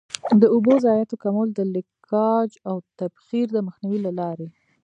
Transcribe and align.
د 0.41 0.43
اوبو 0.55 0.73
ضایعاتو 0.83 1.15
کمول 1.23 1.49
د 1.53 1.59
لیکج 1.75 2.51
او 2.69 2.75
تبخیر 2.99 3.47
د 3.53 3.57
مخنیوي 3.67 3.99
له 4.05 4.11
لارې. 4.19 4.47